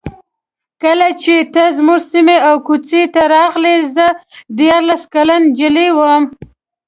کله 0.83 1.07
چې 1.21 1.35
ته 1.53 1.63
زموږ 1.77 2.01
سیمې 2.11 2.37
او 2.47 2.55
کوڅې 2.67 3.01
ته 3.13 3.21
راغلې 3.35 3.75
زه 3.95 4.07
دیارلس 4.57 5.03
کلنه 5.13 5.43
نجلۍ 5.45 5.89
وم. 5.97 6.23